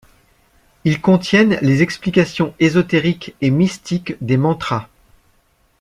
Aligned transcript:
Ils 0.83 0.99
contiennent 0.99 1.59
les 1.61 1.83
explications 1.83 2.55
ésotériques 2.59 3.35
et 3.39 3.51
mystiques 3.51 4.15
des 4.19 4.35
mantra. 4.35 4.89